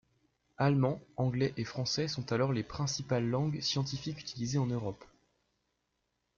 Allemand, 0.57 0.99
anglais 1.15 1.53
et 1.57 1.63
français 1.63 2.07
sont 2.07 2.31
alors 2.31 2.53
les 2.53 2.63
principales 2.63 3.23
langues 3.29 3.59
scientifiques 3.61 4.19
utilisées 4.19 4.57
en 4.57 4.65
Europe. 4.65 5.05